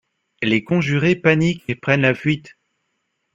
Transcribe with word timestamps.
Les 0.41 0.63
conjurés 0.63 1.15
paniquent 1.15 1.69
et 1.69 1.75
prennent 1.75 2.01
la 2.01 2.15
fuite. 2.15 2.57